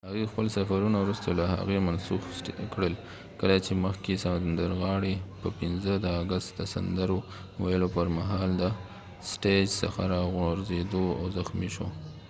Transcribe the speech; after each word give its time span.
هغوۍ 0.09 0.25
خپل 0.31 0.45
سفرونه 0.57 0.97
وروسته 0.99 1.29
له 1.39 1.45
هغې 1.55 1.77
منسوخ 1.87 2.23
کړل 2.73 2.93
کله 3.39 3.55
چې 3.65 3.71
مخکښ 3.83 4.07
سندرغاړی 4.25 5.15
steven 5.17 5.37
tyler 5.39 5.39
په 5.41 5.49
5 5.57 6.05
د 6.05 6.05
آګست 6.21 6.49
د 6.59 6.61
سندرو 6.73 7.17
ویلو 7.63 7.87
پر 7.95 8.07
مهال 8.17 8.49
د 8.61 8.63
سټیج 9.31 9.67
څخه 9.81 10.01
راوغورځید 10.13 10.91
او 11.19 11.25
زخمی 11.37 11.69
شو 11.75 11.87